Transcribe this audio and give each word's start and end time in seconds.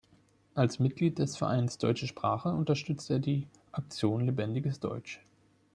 Als 0.55 0.79
Mitglied 0.79 1.19
des 1.19 1.37
Vereins 1.37 1.77
Deutsche 1.77 2.07
Sprache 2.07 2.49
unterstützt 2.49 3.11
er 3.11 3.19
die 3.19 3.45
"Aktion 3.71 4.25
Lebendiges 4.25 4.79
Deutsch". 4.79 5.21